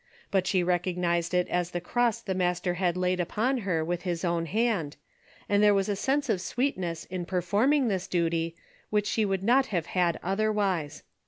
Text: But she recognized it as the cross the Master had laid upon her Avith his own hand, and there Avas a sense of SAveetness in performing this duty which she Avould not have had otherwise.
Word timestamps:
But 0.31 0.47
she 0.47 0.63
recognized 0.63 1.31
it 1.31 1.47
as 1.49 1.69
the 1.69 1.79
cross 1.79 2.23
the 2.23 2.33
Master 2.33 2.73
had 2.73 2.97
laid 2.97 3.19
upon 3.19 3.59
her 3.59 3.85
Avith 3.85 4.01
his 4.01 4.25
own 4.25 4.47
hand, 4.47 4.97
and 5.47 5.61
there 5.61 5.75
Avas 5.75 5.89
a 5.89 5.95
sense 5.95 6.27
of 6.27 6.39
SAveetness 6.39 7.05
in 7.11 7.23
performing 7.23 7.87
this 7.87 8.07
duty 8.07 8.55
which 8.89 9.05
she 9.05 9.27
Avould 9.27 9.43
not 9.43 9.67
have 9.67 9.85
had 9.85 10.19
otherwise. 10.23 11.03